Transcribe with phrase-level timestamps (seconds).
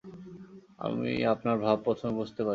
[0.79, 2.49] আমি আপনার ভাব প্রথমে বুঝতে পারিনি।